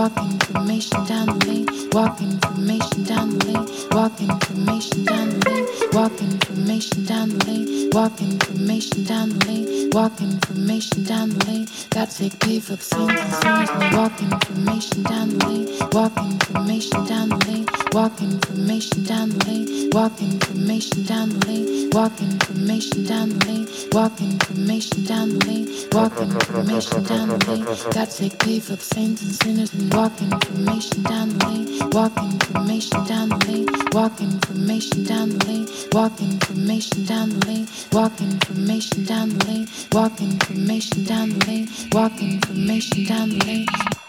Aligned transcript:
walking 0.00 0.32
information 0.32 1.04
down 1.04 1.26
the 1.26 1.46
lane, 1.46 1.66
walking 1.92 2.32
information 2.32 3.04
down 3.04 3.28
the 3.36 3.44
lane, 3.44 3.66
walking 3.90 4.30
information 4.30 5.04
down 5.04 5.28
the 5.28 5.50
lane, 5.50 5.66
walking 5.92 6.32
information 6.32 7.04
down 7.04 7.28
the 7.28 7.44
lane, 7.44 7.90
walking 7.92 8.32
information 8.32 9.04
down 9.04 9.28
the 9.28 9.44
lane, 9.44 9.90
walking 9.92 10.32
information 10.32 11.04
down 11.04 11.28
the 11.28 11.44
lane. 11.44 11.66
Got 11.90 12.10
take 12.10 12.40
pay 12.40 12.60
for 12.60 12.76
the 12.76 12.82
sins 12.82 13.12
and 13.44 13.68
and 13.68 13.96
walking 13.96 14.32
information 14.32 15.02
down 15.02 15.28
the 15.36 15.46
lane, 15.46 15.68
walking 15.92 16.32
information 16.32 17.04
down 17.04 17.28
the 17.28 17.36
lane, 17.44 17.66
walking 17.92 18.32
information 18.32 19.04
down 19.04 19.28
the 19.28 19.44
lane, 19.44 19.90
walking 19.92 20.32
information 20.32 21.04
down 21.04 21.28
the 21.28 21.46
lane, 21.46 21.90
walking 21.92 22.30
information 22.32 23.04
down 23.04 23.28
the 23.28 23.46
lane, 23.46 23.66
walking 23.92 24.32
information 24.32 25.04
down 25.04 25.30
the 25.30 25.46
lane, 25.46 25.68
walking 25.92 26.30
information 26.30 27.04
down 27.04 27.28
the 27.28 27.38
lane. 27.46 27.64
Got 27.92 28.10
take 28.10 28.38
pay 28.38 28.60
for 28.60 28.76
the 28.76 28.82
saints 28.82 29.22
and 29.22 29.32
sinners 29.32 29.74
and 29.74 29.92
walking 29.92 30.30
information 30.32 31.02
down 31.02 31.28
the 31.30 31.46
lane, 31.46 31.90
walking 31.90 32.32
information 32.32 33.04
down 33.04 33.28
the 33.30 33.46
lane, 33.46 33.66
walking 33.92 34.32
information 34.32 35.04
down 35.04 35.30
the 35.30 35.46
lane, 35.46 35.68
walking 35.92 36.30
information 36.32 37.04
down 37.04 37.30
the 37.30 37.46
lane, 37.46 37.68
walking 37.92 38.30
information 38.32 39.04
down 39.04 39.28
the 39.30 39.46
lane, 39.46 39.68
walking 39.92 40.30
information 40.32 41.04
down 41.04 41.28
the 41.30 41.46
lane, 41.46 41.68
walking 41.92 42.32
information 42.34 43.04
down 43.04 43.28
the 43.30 43.44
lane. 43.44 43.99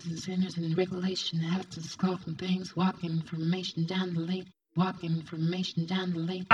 Sinners 0.00 0.56
in 0.58 0.74
regulation 0.74 1.40
have 1.40 1.68
to 1.70 1.82
scoff 1.82 2.22
from 2.24 2.34
things, 2.36 2.76
walking 2.76 3.10
information 3.10 3.86
down 3.86 4.14
the 4.14 4.20
lane, 4.20 4.46
walking 4.76 5.12
information 5.12 5.86
down 5.86 6.12
the 6.12 6.20
lane. 6.20 6.46